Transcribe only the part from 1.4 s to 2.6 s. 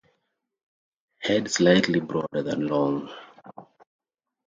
slightly broader